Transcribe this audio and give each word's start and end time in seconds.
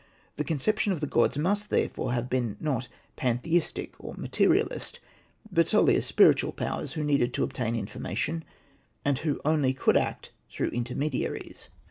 The 0.37 0.43
conception 0.43 0.91
of 0.91 0.99
the 0.99 1.05
gods 1.05 1.37
must 1.37 1.69
therefore 1.69 2.13
have 2.13 2.27
been 2.27 2.57
not 2.59 2.87
pantheistic 3.17 3.93
or 3.99 4.15
mate 4.15 4.31
rialist, 4.31 4.97
but 5.51 5.67
solely 5.67 5.95
as 5.95 6.07
spiritual 6.07 6.53
powers 6.53 6.93
who 6.93 7.03
needed 7.03 7.35
to 7.35 7.43
obtain 7.43 7.75
information, 7.75 8.43
and 9.05 9.19
who 9.19 9.39
only 9.45 9.73
could 9.73 9.97
act 9.97 10.31
through 10.49 10.69
intermediaries. 10.69 11.69